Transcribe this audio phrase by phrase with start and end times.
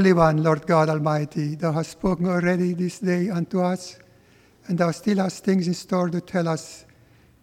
[0.00, 3.98] Holy One, Lord God Almighty, thou hast spoken already this day unto us,
[4.66, 6.86] and thou still hast things in store to tell us.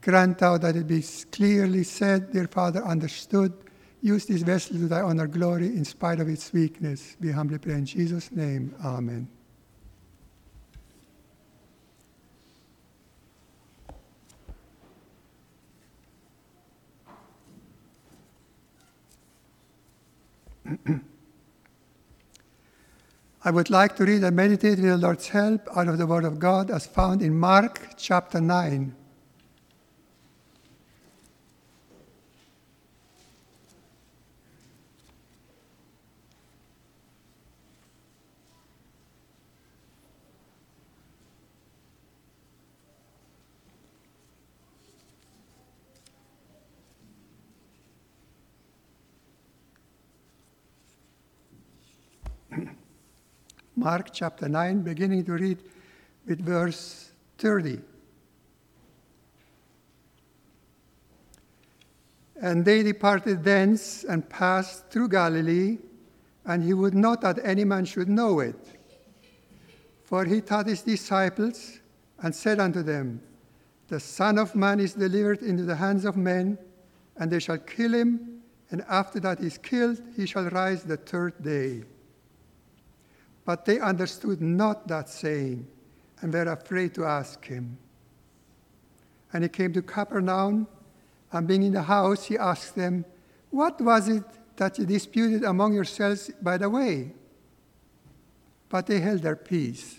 [0.01, 3.53] Grant thou that it be clearly said, dear Father, understood.
[4.01, 7.15] Use this vessel to thy honor, glory, in spite of its weakness.
[7.21, 8.73] We humbly pray in Jesus' name.
[8.83, 9.27] Amen.
[23.47, 26.25] I would like to read and meditate with the Lord's help out of the Word
[26.25, 28.93] of God as found in Mark chapter 9.
[53.77, 55.59] Mark chapter 9, beginning to read
[56.25, 57.79] with verse 30.
[62.41, 65.77] And they departed thence and passed through Galilee,
[66.43, 68.59] and he would not that any man should know it.
[70.05, 71.79] For he taught his disciples
[72.23, 73.21] and said unto them,
[73.89, 76.57] The Son of Man is delivered into the hands of men,
[77.17, 78.41] and they shall kill him,
[78.71, 81.83] and after that he is killed, he shall rise the third day.
[83.47, 85.65] But they understood not that saying,
[86.19, 87.77] and were afraid to ask him.
[89.31, 90.67] And he came to Capernaum,
[91.31, 93.05] and being in the house, he asked them,
[93.49, 94.25] What was it
[94.57, 97.13] that you disputed among yourselves by the way?
[98.67, 99.95] But they held their peace,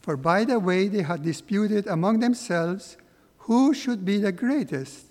[0.00, 2.96] for by the way they had disputed among themselves
[3.38, 5.06] who should be the greatest.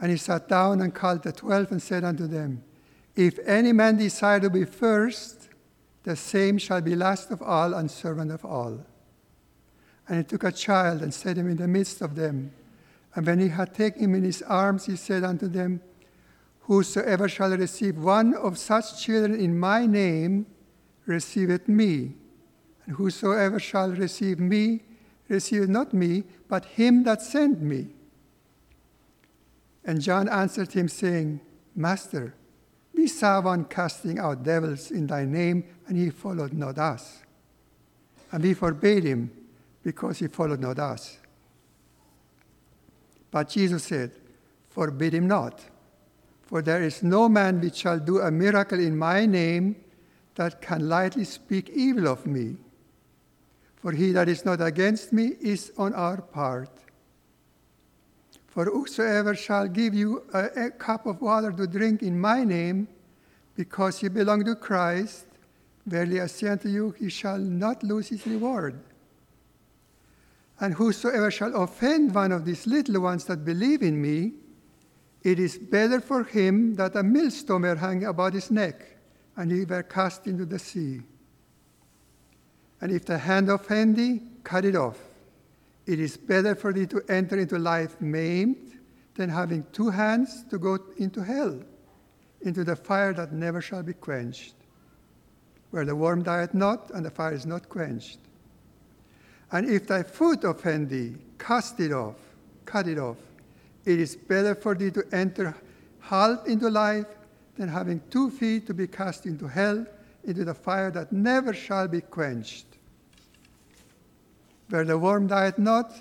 [0.00, 2.64] And he sat down and called the twelve and said unto them,
[3.14, 5.41] If any man desire to be first,
[6.04, 8.84] the same shall be last of all and servant of all.
[10.08, 12.52] And he took a child and set him in the midst of them.
[13.14, 15.80] And when he had taken him in his arms, he said unto them,
[16.62, 20.46] Whosoever shall receive one of such children in my name,
[21.06, 22.14] receiveth me.
[22.86, 24.82] And whosoever shall receive me,
[25.28, 27.88] receiveth not me, but him that sent me.
[29.84, 31.40] And John answered him, saying,
[31.74, 32.34] Master,
[33.02, 37.20] we saw one casting out devils in thy name, and he followed not us.
[38.30, 39.28] And we forbade him
[39.82, 41.18] because he followed not us.
[43.32, 44.12] But Jesus said,
[44.70, 45.60] Forbid him not,
[46.42, 49.74] for there is no man which shall do a miracle in my name
[50.36, 52.54] that can lightly speak evil of me.
[53.78, 56.70] For he that is not against me is on our part.
[58.52, 62.86] For whosoever shall give you a, a, cup of water to drink in my name,
[63.54, 65.26] because ye belong to Christ,
[65.86, 68.78] verily I say unto you, he shall not lose his reward.
[70.60, 74.32] And whosoever shall offend one of these little ones that believe in me,
[75.22, 78.96] it is better for him that a millstone were hung about his neck,
[79.36, 81.02] and he were cast into the sea.
[82.80, 84.98] And if the hand offend thee, cut it off.
[85.86, 88.78] It is better for thee to enter into life maimed
[89.14, 91.60] than having two hands to go into hell,
[92.44, 94.54] into the fire that never shall be quenched,
[95.70, 98.18] where the worm dieth not and the fire is not quenched.
[99.50, 102.16] And if thy foot offend thee, cast it off,
[102.64, 103.18] cut it off.
[103.84, 105.54] It is better for thee to enter
[106.00, 107.06] halt into life
[107.56, 109.84] than having two feet to be cast into hell,
[110.24, 112.66] into the fire that never shall be quenched
[114.72, 115.92] where the worm dieth not,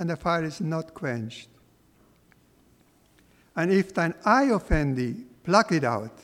[0.00, 1.48] and the fire is not quenched.
[3.54, 5.14] And if thine eye offend thee,
[5.46, 6.20] pluck it out.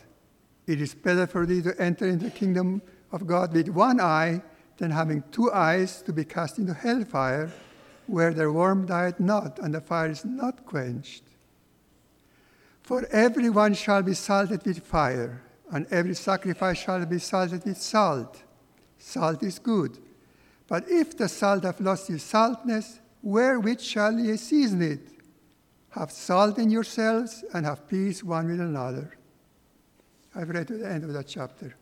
[0.66, 4.42] It is better for thee to enter into the kingdom of God with one eye
[4.76, 7.50] than having two eyes to be cast into hellfire,
[8.06, 11.24] where the worm dieth not, and the fire is not quenched.
[12.82, 15.40] For every one shall be salted with fire,
[15.70, 18.42] and every sacrifice shall be salted with salt.
[18.98, 19.98] Salt is good
[20.72, 25.06] but if the salt have lost its saltness, wherewith shall ye season it?
[25.90, 29.12] Have salt in yourselves and have peace one with another.
[30.34, 31.74] I've read to the end of that chapter.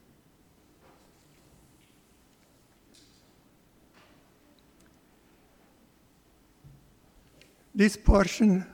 [7.73, 8.67] This portion,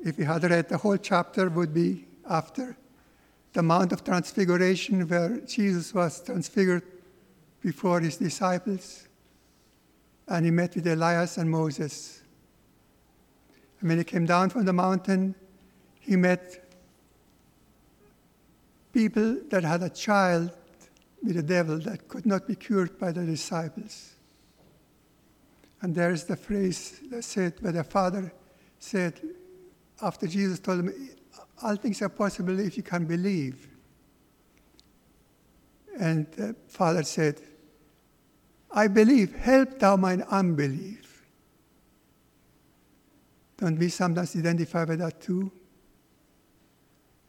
[0.00, 2.76] if we had read the whole chapter, would be after
[3.52, 6.82] the Mount of Transfiguration, where Jesus was transfigured
[7.62, 9.06] before his disciples,
[10.26, 12.20] and he met with Elias and Moses.
[13.80, 15.36] And when he came down from the mountain,
[16.00, 16.67] he met
[18.92, 20.50] people that had a child
[21.22, 24.14] with the devil that could not be cured by the disciples.
[25.80, 28.32] And there's the phrase that said, where the father
[28.78, 29.20] said,
[30.02, 31.10] after Jesus told him,
[31.62, 33.68] All things are possible if you can believe.
[35.98, 37.40] And the father said,
[38.70, 41.24] I believe, help thou mine unbelief.
[43.56, 45.50] Don't we sometimes identify with that too?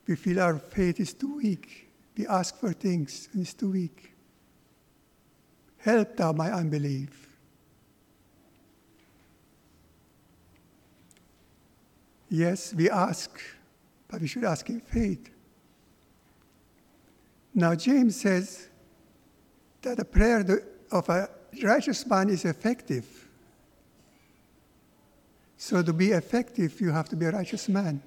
[0.10, 1.88] We feel our faith is too weak.
[2.18, 4.12] We ask for things and it's too weak.
[5.78, 7.28] Help thou my unbelief.
[12.28, 13.40] Yes, we ask,
[14.08, 15.30] but we should ask in faith.
[17.54, 18.68] Now, James says
[19.84, 20.44] that the prayer
[20.92, 21.30] of a
[21.62, 23.28] righteous man is effective.
[25.56, 28.02] So, to be effective, you have to be a righteous man.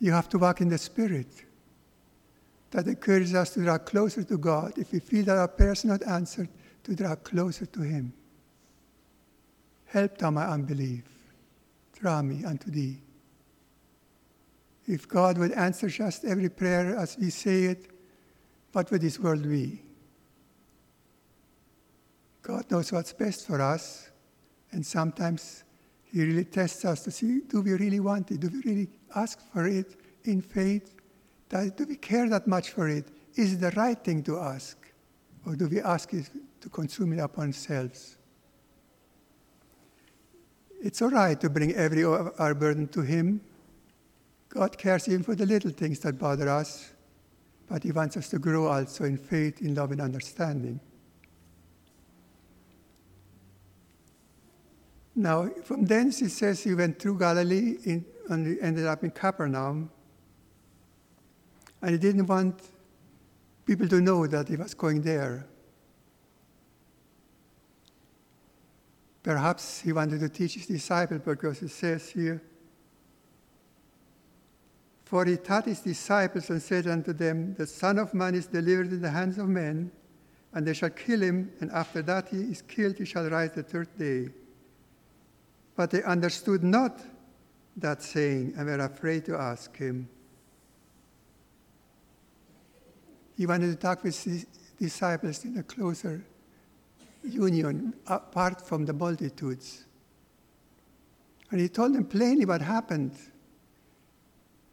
[0.00, 1.28] You have to walk in the Spirit.
[2.70, 4.78] That encourages us to draw closer to God.
[4.78, 6.48] If we feel that our prayer is not answered,
[6.84, 8.12] to draw closer to Him.
[9.86, 11.04] Help thou my unbelief.
[11.98, 12.98] Draw me unto thee.
[14.86, 17.90] If God would answer just every prayer as we say it,
[18.72, 19.82] what would this world be?
[22.42, 24.10] God knows what's best for us,
[24.72, 25.64] and sometimes
[26.04, 28.40] He really tests us to see do we really want it?
[28.40, 30.94] Do we really ask for it in faith?
[31.48, 33.06] Do we care that much for it?
[33.34, 34.76] Is it the right thing to ask?
[35.46, 36.30] Or do we ask it
[36.60, 38.16] to consume it upon ourselves?
[40.82, 43.40] It's all right to bring every our burden to Him.
[44.48, 46.90] God cares even for the little things that bother us,
[47.68, 50.80] but He wants us to grow also in faith, in love, and understanding.
[55.14, 59.10] Now, from thence it says he went through Galilee in, and he ended up in
[59.10, 59.90] Capernaum.
[61.82, 62.60] And he didn't want
[63.66, 65.46] people to know that he was going there.
[69.22, 72.42] Perhaps he wanted to teach his disciples because it says here,
[75.04, 78.92] For he taught his disciples and said unto them, The Son of Man is delivered
[78.92, 79.90] in the hands of men,
[80.54, 83.62] and they shall kill him, and after that he is killed, he shall rise the
[83.62, 84.28] third day.
[85.76, 87.00] But they understood not
[87.76, 90.08] that saying and were afraid to ask him.
[93.36, 94.46] He wanted to talk with his
[94.78, 96.24] disciples in a closer
[97.22, 99.84] union apart from the multitudes.
[101.50, 103.16] And he told them plainly what happened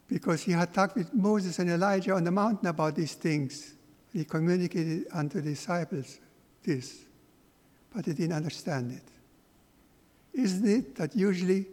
[0.08, 3.76] because he had talked with Moses and Elijah on the mountain about these things.
[4.14, 6.20] He communicated unto the disciples
[6.64, 7.06] this,
[7.94, 9.04] but they didn't understand it.
[10.40, 11.68] Isn't it that usually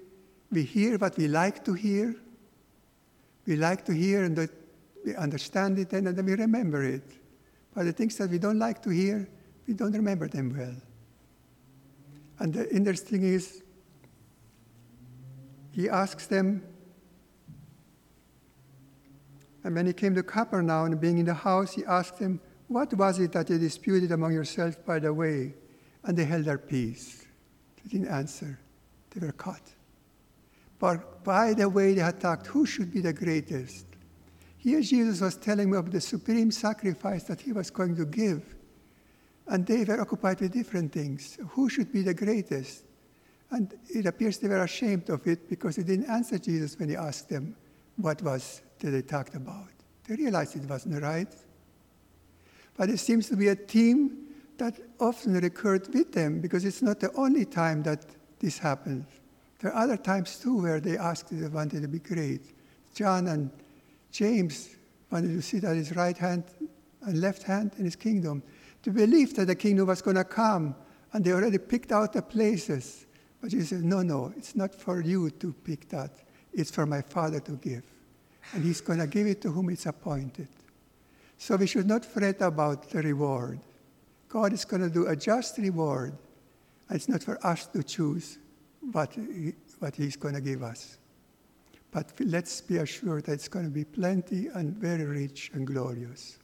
[0.51, 2.15] we hear what we like to hear?
[3.47, 4.49] We like to hear and
[5.05, 7.05] we understand it and then we remember it.
[7.75, 9.29] But the things that we don't like to hear,
[9.67, 10.77] we don't remember them well.
[12.39, 13.63] And the interesting is,
[15.73, 16.63] he asks them,
[19.65, 22.39] and when he came to Capernaum and being in the house, he asked them,
[22.69, 25.55] What was it that you disputed among yourselves by the way?
[26.05, 27.25] And they held their peace.
[27.77, 28.59] They didn't answer.
[29.11, 29.63] They were caught.
[30.85, 33.87] But by the way they had talked, who should be the greatest?
[34.59, 38.55] Here Jesus was telling them of the supreme sacrifice that he was going to give.
[39.47, 41.39] And they were occupied with different things.
[41.53, 42.85] Who should be the greatest?
[43.51, 46.97] And it appears they were ashamed of it because they didn't answer Jesus when he
[46.97, 47.57] asked them
[47.97, 49.71] what was that they talked about.
[50.07, 51.35] They realized it wasn't right.
[52.77, 54.19] But it seems to be a theme
[54.59, 58.05] that often recurred with them because it's not the only time that
[58.39, 59.07] this happens.
[59.65, 62.43] There are other times too where they asked they wanted to be great.
[62.95, 63.51] John and
[64.13, 64.77] James
[65.11, 66.45] wanted to sit at his right hand
[67.01, 68.43] and left hand in his kingdom
[68.83, 70.75] to believe that the kingdom was going to come,
[71.15, 73.07] and they already picked out the places.
[73.41, 76.11] But he said, No, no, it's not for you to pick that.
[76.53, 77.85] It's for my Father to give.
[78.53, 80.49] And he's going to give it to whom it's appointed.
[81.39, 83.61] So we should not fret about the reward.
[84.29, 86.19] God is going to do a just reward.
[86.91, 88.37] And it's not for us to choose
[88.93, 90.99] what, he, what he's going to give us.
[91.91, 96.39] But let's be assured that it's going to be plenty and very rich and glorious.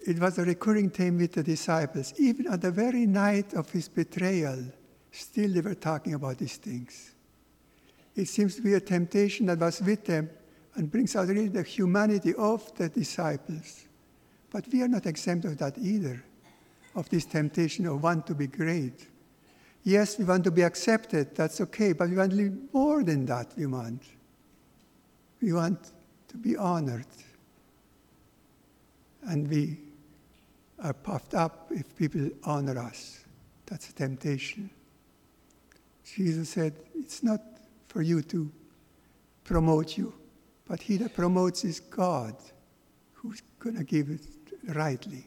[0.00, 2.14] It was a recurring theme with the disciples.
[2.16, 4.64] Even at the very night of his betrayal,
[5.10, 7.14] still they were talking about these things.
[8.14, 10.30] It seems to be a temptation that was with them
[10.76, 13.84] and brings out really the humanity of the disciples.
[14.50, 16.24] But we are not exempt of that either,
[16.94, 19.06] of this temptation of want to be great.
[19.84, 23.52] Yes, we want to be accepted, that's okay, but we want to more than that,
[23.56, 24.02] we want.
[25.40, 25.92] We want
[26.28, 27.06] to be honored.
[29.22, 29.78] And we
[30.80, 33.24] are puffed up if people honor us.
[33.66, 34.70] That's a temptation.
[36.04, 37.40] Jesus said, It's not
[37.88, 38.50] for you to
[39.44, 40.14] promote you,
[40.66, 42.34] but he that promotes is God,
[43.14, 44.20] who's going to give it
[44.74, 45.26] rightly.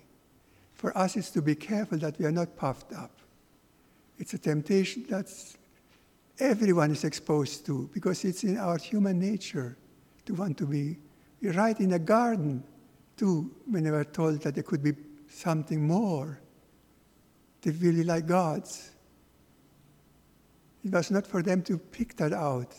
[0.81, 3.11] For us, it's to be careful that we are not puffed up.
[4.17, 5.31] It's a temptation that
[6.39, 9.77] everyone is exposed to because it's in our human nature
[10.25, 10.97] to want to be.
[11.43, 12.63] Right in a garden,
[13.15, 14.93] too, when they were told that there could be
[15.29, 16.39] something more.
[17.61, 18.89] They really like gods.
[20.83, 22.73] It was not for them to pick that out.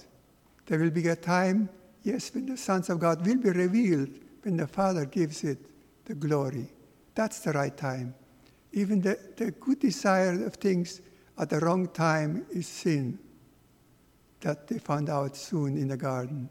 [0.67, 1.69] There will be a time,
[2.03, 4.11] yes, when the sons of God will be revealed,
[4.43, 5.59] when the Father gives it
[6.05, 6.69] the glory.
[7.15, 8.15] That's the right time.
[8.73, 11.01] Even the, the good desire of things
[11.39, 13.19] at the wrong time is sin
[14.41, 16.49] that they found out soon in the garden.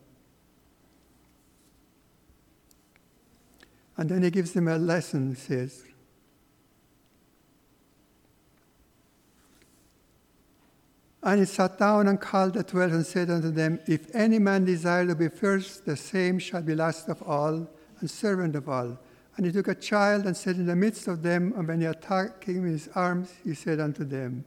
[3.97, 5.83] And then he gives them a lesson, says,
[11.23, 14.65] And he sat down and called the twelve and said unto them, If any man
[14.65, 18.97] desire to be first, the same shall be last of all and servant of all.
[19.41, 21.88] And he took a child and set in the midst of them, and when he
[21.88, 24.45] had taken him in his arms, he said unto them,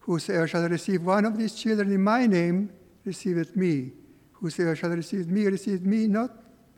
[0.00, 2.72] Whosoever shall receive one of these children in my name,
[3.04, 3.92] receiveth me.
[4.32, 6.32] Whosoever shall receive me, receiveth me, not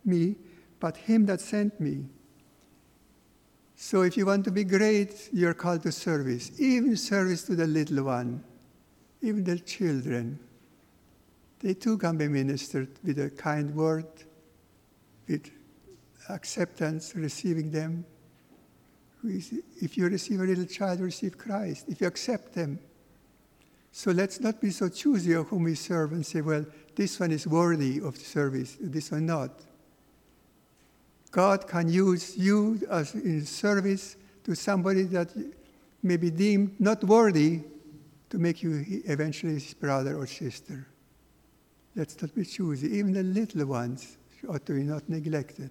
[0.04, 0.36] me,
[0.78, 2.04] but him that sent me.
[3.74, 7.66] So if you want to be great, you're called to service, even service to the
[7.66, 8.44] little one
[9.24, 10.38] even the children,
[11.60, 14.06] they too can be ministered with a kind word,
[15.26, 15.50] with
[16.28, 18.04] acceptance, receiving them.
[19.24, 21.86] If you receive a little child, receive Christ.
[21.88, 22.78] If you accept them.
[23.90, 26.66] So let's not be so choosy of whom we serve and say, well,
[26.96, 29.50] this one is worthy of the service, this one not.
[31.30, 35.30] God can use you as in service to somebody that
[36.02, 37.62] may be deemed not worthy,
[38.30, 40.86] to make you eventually his brother or sister.
[41.96, 42.88] Let's not be choosy.
[42.98, 44.16] Even the little ones
[44.48, 45.70] ought to be not neglected.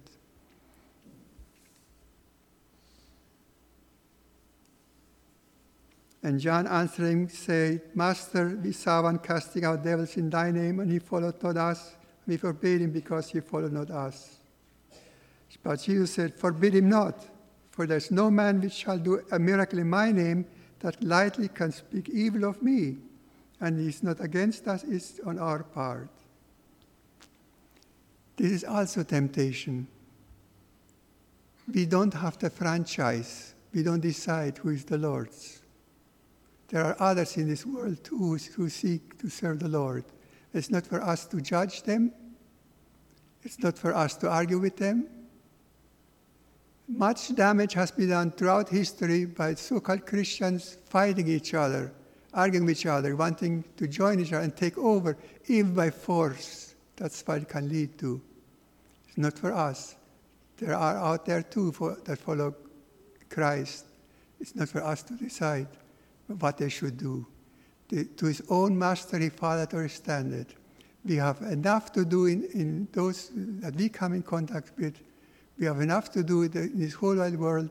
[6.24, 10.90] And John answering said, Master, we saw one casting out devils in thy name, and
[10.90, 11.96] he followed not us.
[12.26, 14.38] We forbade him because he followed not us.
[15.62, 17.22] But Jesus said, Forbid him not,
[17.70, 20.46] for there is no man which shall do a miracle in my name
[20.80, 22.96] that lightly can speak evil of me,
[23.60, 26.08] and is not against us, is on our part.
[28.36, 29.86] This is also temptation.
[31.72, 33.52] We don't have the franchise.
[33.74, 35.60] We don't decide who is the Lord's.
[36.74, 40.04] There are others in this world too who seek to serve the Lord.
[40.52, 42.10] It's not for us to judge them.
[43.44, 45.06] It's not for us to argue with them.
[46.88, 51.92] Much damage has been done throughout history by so called Christians fighting each other,
[52.32, 55.16] arguing with each other, wanting to join each other and take over,
[55.46, 56.74] even by force.
[56.96, 58.20] That's what it can lead to.
[59.06, 59.94] It's not for us.
[60.56, 62.52] There are out there too for, that follow
[63.30, 63.84] Christ.
[64.40, 65.68] It's not for us to decide
[66.26, 67.26] what they should do.
[67.88, 70.46] The, to his own master, he followed or standard.
[71.04, 74.98] We have enough to do in, in those that we come in contact with
[75.58, 77.70] we have enough to do in this whole wide world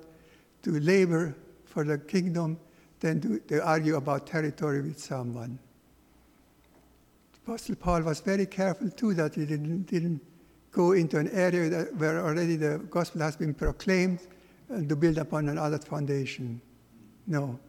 [0.63, 2.57] to labor for the kingdom
[2.99, 5.59] than to, to argue about territory with someone.
[7.45, 10.21] Apostle Paul was very careful too that he didn't, didn't
[10.71, 14.19] go into an area that, where already the gospel has been proclaimed
[14.69, 16.61] and to build upon another foundation.
[17.27, 17.59] No.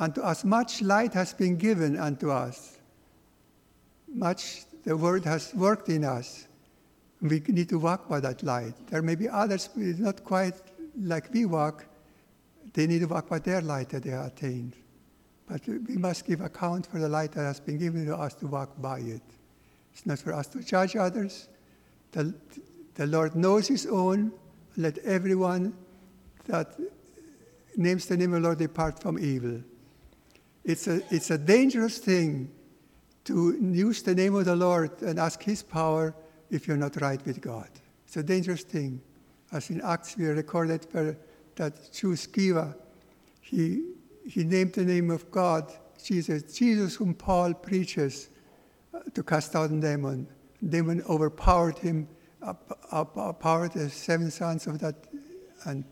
[0.00, 2.78] Unto us much light has been given unto us.
[4.08, 6.48] Much the word has worked in us.
[7.20, 8.72] We need to walk by that light.
[8.88, 10.54] There may be others who is not quite
[10.98, 11.84] like we walk.
[12.72, 14.74] They need to walk by their light that they have attained.
[15.46, 18.46] But we must give account for the light that has been given to us to
[18.46, 19.22] walk by it.
[19.92, 21.48] It's not for us to judge others.
[22.12, 22.32] The,
[22.94, 24.32] the Lord knows His own.
[24.78, 25.74] Let everyone
[26.46, 26.78] that
[27.76, 29.60] names the name of the Lord depart from evil.
[30.64, 32.50] It's a, it's a dangerous thing
[33.24, 36.14] to use the name of the Lord and ask His power
[36.50, 37.68] if you're not right with God.
[38.06, 39.00] It's a dangerous thing.
[39.52, 40.86] As in Acts, we recorded
[41.56, 42.74] that Jew Sceva,
[43.40, 43.84] he,
[44.26, 48.28] he named the name of God, Jesus, Jesus whom Paul preaches
[48.94, 50.26] uh, to cast out a demon.
[50.66, 52.08] Demon overpowered him,
[52.92, 54.94] overpowered the seven sons of that,
[55.64, 55.84] and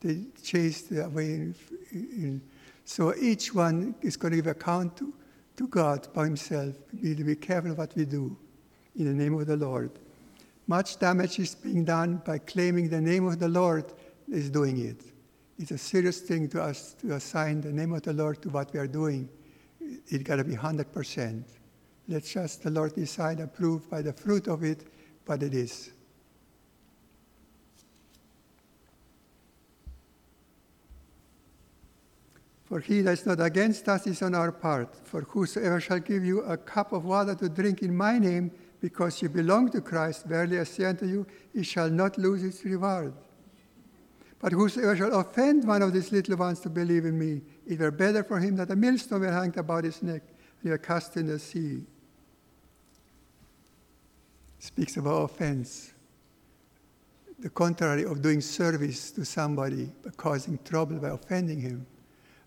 [0.00, 1.54] they chased away in,
[1.92, 2.42] in
[2.84, 5.12] So each one is going to give account to,
[5.56, 6.74] to God by himself.
[6.92, 8.36] We need to be careful what we do
[8.96, 9.90] in the name of the Lord.
[10.66, 13.84] Much damage is being done by claiming the name of the Lord
[14.30, 15.02] is doing it.
[15.58, 18.72] It's a serious thing to us to assign the name of the Lord to what
[18.72, 19.28] we are doing.
[19.80, 21.44] It's got to be 100%.
[22.08, 24.86] Let's just the Lord decide, approve by the fruit of it
[25.26, 25.90] what it is.
[32.74, 34.96] For he that is not against us is on our part.
[35.06, 38.50] For whosoever shall give you a cup of water to drink in my name,
[38.80, 42.64] because you belong to Christ, verily I say unto you, he shall not lose his
[42.64, 43.14] reward.
[44.40, 47.92] But whosoever shall offend one of these little ones to believe in me, it were
[47.92, 50.22] better for him that a millstone were hanged about his neck
[50.60, 51.80] and were cast in the sea.
[54.58, 55.92] Speaks about offense.
[57.38, 61.86] The contrary of doing service to somebody, but causing trouble by offending him.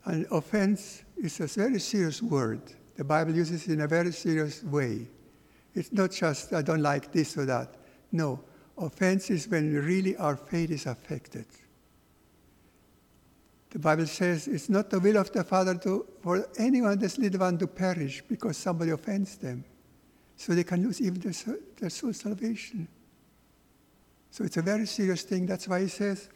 [0.07, 2.61] And offense is a very serious word.
[2.95, 5.05] The Bible uses it in a very serious way.
[5.75, 7.75] It's not just, I don't like this or that.
[8.13, 8.39] No,
[8.77, 11.45] offense is when really our faith is affected.
[13.69, 17.41] The Bible says it's not the will of the Father to, for anyone, this little
[17.41, 19.65] one, to perish because somebody offends them.
[20.37, 22.87] So they can lose even their, their soul salvation.
[24.31, 25.47] So it's a very serious thing.
[25.47, 26.29] That's why he says,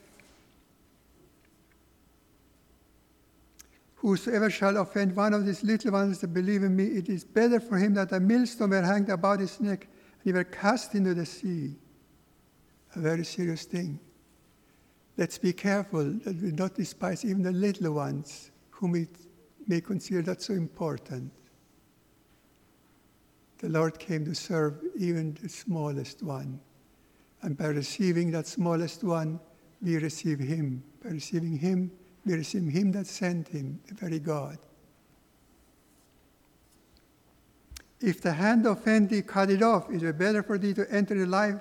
[4.01, 7.59] Whosoever shall offend one of these little ones that believe in me, it is better
[7.59, 11.13] for him that a millstone were hanged about his neck and he were cast into
[11.13, 11.75] the sea.
[12.95, 13.99] A very serious thing.
[15.17, 19.07] Let's be careful that we not despise even the little ones whom we
[19.67, 21.31] may consider that so important.
[23.59, 26.59] The Lord came to serve even the smallest one.
[27.43, 29.39] And by receiving that smallest one,
[29.79, 30.81] we receive him.
[31.03, 31.91] By receiving him,
[32.25, 34.57] we receive him that sent him, the very God.
[37.99, 39.89] If the hand offend thee, cut it off.
[39.91, 41.59] It is better for thee to enter the life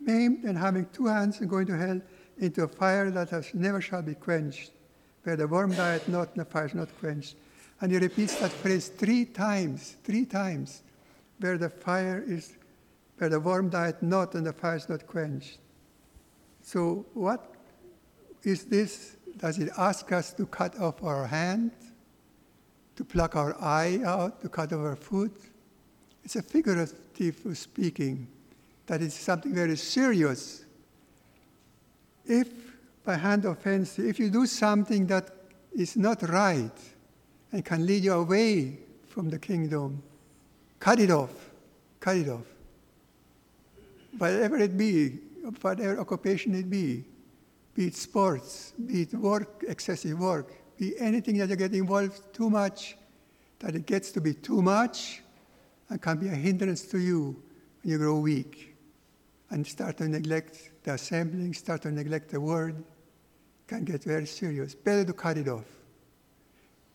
[0.00, 2.00] maimed than having two hands and going to hell
[2.38, 4.70] into a fire that has never shall be quenched,
[5.24, 7.36] where the worm dieth not and the fire is not quenched.
[7.80, 10.82] And he repeats that phrase three times, three times,
[11.40, 12.56] where the fire is,
[13.18, 15.58] where the worm dieth not and the fire is not quenched.
[16.62, 17.54] So what
[18.42, 21.72] is this does it ask us to cut off our hand,
[22.96, 25.36] to pluck our eye out, to cut off our foot?
[26.24, 26.94] It's a figurative
[27.54, 28.26] speaking
[28.86, 30.64] that is something very serious.
[32.26, 32.48] If
[33.04, 35.30] by hand offense, if you do something that
[35.74, 36.70] is not right
[37.52, 40.02] and can lead you away from the kingdom,
[40.78, 41.50] cut it off.
[41.98, 42.46] Cut it off.
[44.18, 45.18] Whatever it be,
[45.60, 47.04] whatever occupation it be,
[47.80, 52.50] be it sports, be it work, excessive work, be anything that you get involved too
[52.50, 52.94] much,
[53.58, 55.22] that it gets to be too much
[55.88, 57.42] and can be a hindrance to you
[57.80, 58.76] when you grow weak
[59.48, 62.84] and start to neglect the assembling, start to neglect the word,
[63.66, 64.74] can get very serious.
[64.74, 65.64] Better to cut it off.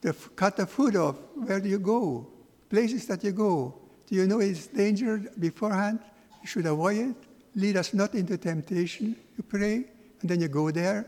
[0.01, 1.15] The, cut the food off.
[1.33, 2.27] Where do you go?
[2.69, 3.73] Places that you go.
[4.05, 5.97] Do you know it's danger beforehand?
[6.43, 7.15] You should avoid it.
[7.55, 9.85] Lead us not into temptation, you pray
[10.21, 11.05] and then you go there,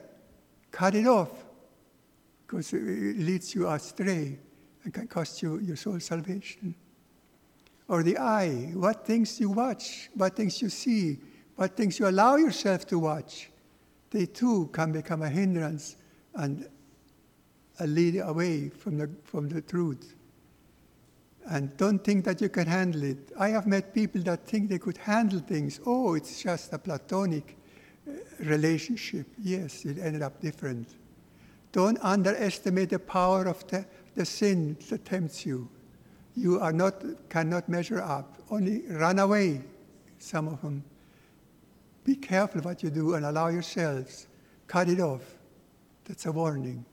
[0.71, 1.31] cut it off,
[2.45, 4.39] because it leads you astray
[4.83, 6.73] and can cost you your soul salvation.
[7.89, 11.19] Or the eye, what things you watch, what things you see,
[11.55, 13.49] what things you allow yourself to watch,
[14.11, 15.97] they too can become a hindrance
[16.35, 16.67] and
[17.79, 20.15] a lead away from the, from the truth.
[21.49, 23.31] And don't think that you can handle it.
[23.37, 25.79] I have met people that think they could handle things.
[25.85, 27.56] Oh, it's just a platonic
[28.39, 30.87] relationship, yes, it ended up different.
[31.71, 35.69] Don't underestimate the power of the, the sin that tempts you.
[36.35, 38.37] You are not, cannot measure up.
[38.49, 39.61] Only run away,
[40.19, 40.83] some of them.
[42.03, 44.27] Be careful what you do and allow yourselves.
[44.67, 45.21] Cut it off.
[46.05, 46.85] That's a warning.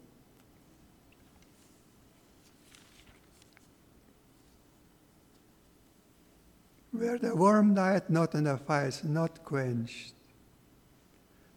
[6.91, 10.15] Where the worm dieth not and the fire is not quenched.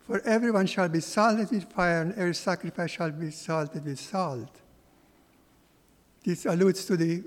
[0.07, 4.61] For everyone shall be salted with fire, and every sacrifice shall be salted with salt.
[6.23, 7.23] This alludes to the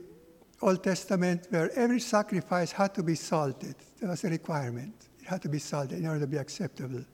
[0.62, 3.74] Old Testament where every sacrifice had to be salted.
[4.00, 4.94] That was a requirement.
[5.20, 7.04] It had to be salted in order to be acceptable.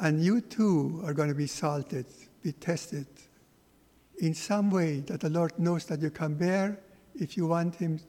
[0.00, 2.06] And you too are going to be salted,
[2.42, 3.06] be tested
[4.18, 6.80] in some way that the Lord knows that you can bear
[7.14, 8.00] if you want Him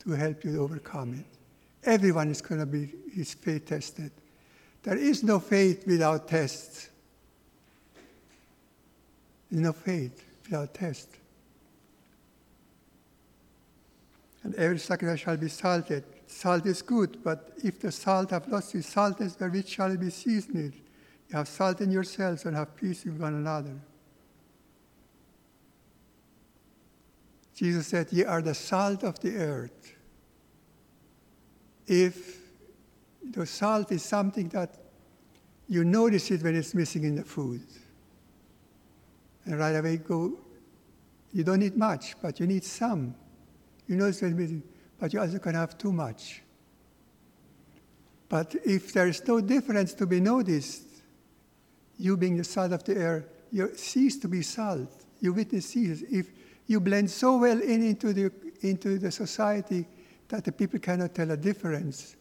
[0.00, 1.38] to help you overcome it.
[1.86, 4.10] Everyone is going to be his faith tested.
[4.84, 6.90] There is no faith without tests.
[9.50, 11.08] no faith without test.
[14.42, 16.04] And every sacrifice shall be salted.
[16.26, 19.96] Salt is good, but if the salt have lost its saltness, wherewith shall it shall
[20.00, 20.74] be seasoned?
[21.30, 23.74] You have salt in yourselves and have peace with one another.
[27.54, 29.94] Jesus said, Ye are the salt of the earth.
[31.86, 32.43] If
[33.30, 34.76] the salt is something that
[35.68, 37.62] you notice it when it's missing in the food,
[39.44, 40.32] and right away go,
[41.32, 43.14] you don't need much, but you need some.
[43.88, 44.62] You notice it's missing,
[44.98, 46.42] but you also can have too much.
[48.28, 50.82] But if there is no difference to be noticed,
[51.98, 54.90] you being the salt of the earth, you cease to be salt.
[55.20, 56.02] You witness ceases.
[56.10, 56.30] If
[56.66, 58.32] you blend so well in into the,
[58.62, 59.86] into the society
[60.28, 62.16] that the people cannot tell a difference.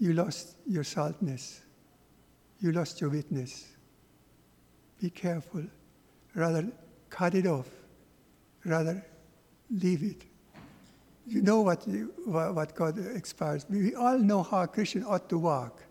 [0.00, 1.60] You lost your saltness.
[2.58, 3.68] You lost your witness.
[5.00, 5.64] Be careful.
[6.34, 6.66] Rather,
[7.10, 7.68] cut it off.
[8.64, 9.04] Rather,
[9.70, 10.22] leave it.
[11.26, 13.66] You know what, you, what God expires.
[13.68, 15.82] We all know how a Christian ought to walk.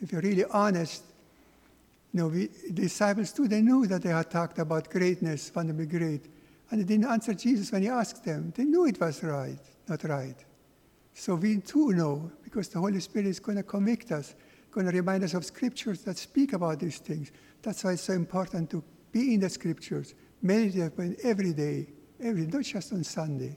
[0.00, 1.04] If you're really honest,
[2.12, 5.74] you know, we, disciples too, they knew that they had talked about greatness, want to
[5.74, 6.24] be great.
[6.70, 8.52] And they didn't answer Jesus when he asked them.
[8.56, 10.36] They knew it was right, not right.
[11.14, 14.34] So we too know, because the Holy Spirit is going to convict us,
[14.70, 17.32] going to remind us of scriptures that speak about these things.
[17.62, 21.88] That's why it's so important to be in the scriptures, meditate on every day,
[22.20, 23.56] every not just on Sunday.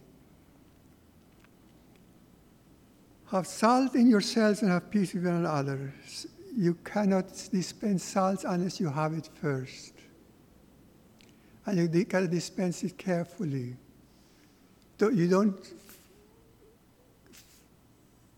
[3.32, 5.94] Have salt in yourselves and have peace with one another.
[6.56, 9.94] You cannot dispense salt unless you have it first
[11.66, 13.76] and you got to dispense it carefully.
[15.00, 15.58] You don't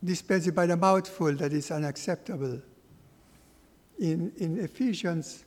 [0.06, 2.62] dispense it by the mouthful that is unacceptable.
[4.00, 5.46] In, in Ephesians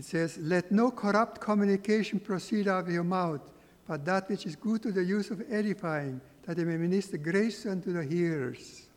[0.00, 3.42] It says, Let no corrupt communication proceed out of your mouth,
[3.86, 7.66] but that which is good to the use of edifying, that it may minister grace
[7.66, 8.89] unto the hearers.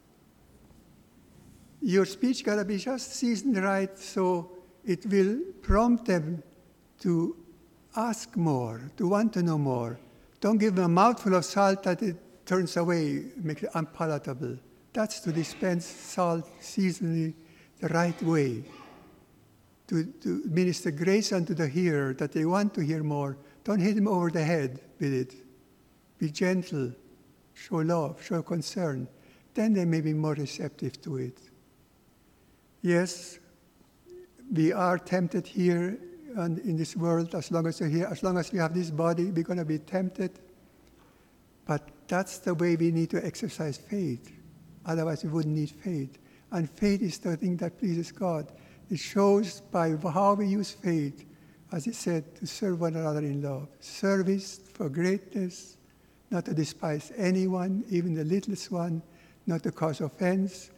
[1.86, 4.50] Your speech got to be just seasoned right so
[4.86, 6.42] it will prompt them
[7.02, 7.36] to
[7.98, 10.00] ask more, to want to know more.
[10.40, 12.16] Don't give them a mouthful of salt that it
[12.46, 14.58] turns away, makes it unpalatable.
[14.94, 17.34] That's to dispense salt seasonally
[17.82, 18.64] the right way
[19.88, 23.38] to, to minister grace unto the hearer that they want to hear more.
[23.66, 25.34] Don't hit them over the head with it.
[26.18, 26.94] Be gentle,
[27.54, 29.10] show love, show concern.
[29.54, 31.38] Then they may be more receptive to it.
[32.84, 33.40] Yes,
[34.52, 35.98] we are tempted here
[36.36, 38.92] and in this world as long as we're here, as long as we have this
[38.92, 40.32] body, we're going to be tempted.
[41.66, 44.30] But that's the way we need to exercise faith.
[44.86, 46.18] Otherwise, we wouldn't need faith.
[46.52, 48.52] And faith is the thing that pleases God.
[48.92, 51.26] It shows by how we use faith,
[51.72, 53.70] as it said, to serve one another in love.
[53.80, 55.78] Service for greatness,
[56.32, 59.02] not to despise anyone, even the littlest one,
[59.48, 60.70] not to cause offense,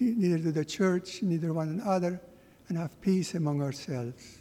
[0.00, 2.20] neither to the church, neither one another,
[2.68, 4.38] and have peace among ourselves.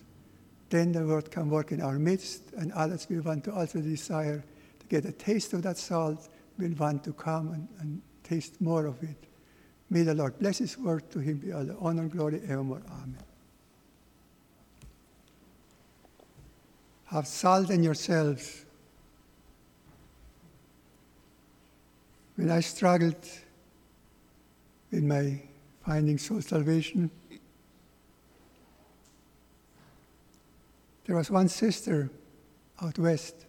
[0.69, 4.43] Then the Lord can work in our midst, and others will want to also desire
[4.79, 8.85] to get a taste of that salt, will want to come and, and taste more
[8.85, 9.17] of it.
[9.89, 11.09] May the Lord bless His word.
[11.11, 12.81] To Him be all the honor, glory, evermore.
[12.91, 13.17] Amen.
[17.05, 18.65] Have salt in yourselves.
[22.35, 23.15] When I struggled
[24.91, 25.41] with my
[25.86, 27.10] finding soul salvation,
[31.06, 32.10] there was one sister
[32.82, 33.45] out west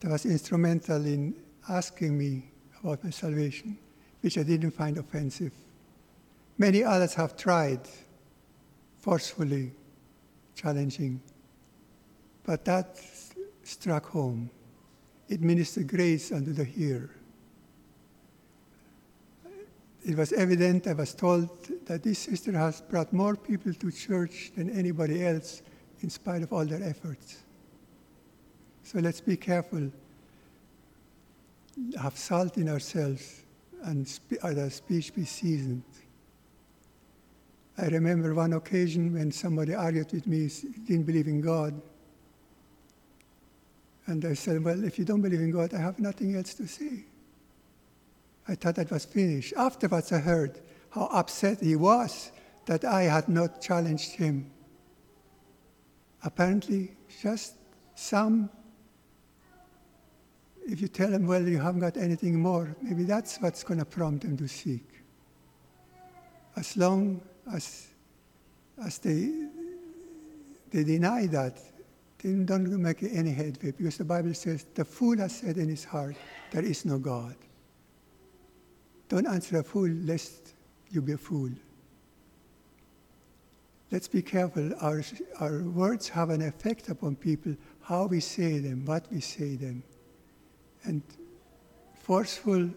[0.00, 1.34] that was instrumental in
[1.68, 2.50] asking me
[2.82, 3.76] about my salvation
[4.20, 5.52] which I didn't find offensive.
[6.56, 7.80] Many others have tried,
[9.00, 9.72] forcefully
[10.54, 11.20] challenging,
[12.44, 12.98] but that
[13.62, 14.50] struck home.
[15.28, 17.10] It ministered grace unto the hearer.
[20.08, 21.50] It was evident, I was told,
[21.84, 25.60] that this sister has brought more people to church than anybody else
[26.00, 27.44] in spite of all their efforts.
[28.84, 29.92] So let's be careful,
[32.00, 33.42] have salt in ourselves
[33.82, 35.82] and spe- uh, the speech be seasoned.
[37.76, 40.48] I remember one occasion when somebody argued with me,
[40.86, 41.78] didn't believe in God.
[44.06, 46.66] And I said, Well, if you don't believe in God, I have nothing else to
[46.66, 47.04] say.
[48.48, 49.52] I thought that was finished.
[49.56, 52.32] Afterwards, I heard how upset he was
[52.66, 54.50] that I had not challenged him.
[56.24, 57.54] apparently just
[57.94, 58.50] some
[60.68, 63.86] if you tell them, well, you haven't got anything more, maybe that's what's going to
[63.86, 64.84] prompt them to seek.
[66.56, 67.86] As long as,
[68.84, 69.48] as they,
[70.70, 71.58] they deny that,
[72.18, 75.84] they don't make any headway because the Bible says, the fool has said in his
[75.84, 76.16] heart,
[76.50, 77.34] there is no God.
[79.08, 80.54] Don't answer a fool lest
[80.90, 81.50] you be a fool.
[83.90, 84.70] Let's be careful.
[84.80, 85.02] Our,
[85.40, 89.82] our words have an effect upon people, how we say them, what we say them.
[90.84, 91.02] And
[92.02, 92.70] forceful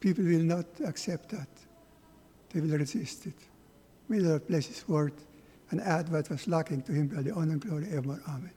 [0.00, 1.48] people will not accept that.
[2.52, 3.34] They will resist it.
[4.08, 5.12] May the Lord bless His word
[5.70, 8.20] and add what was lacking to Him by the honor and glory ever.
[8.26, 8.52] Amen.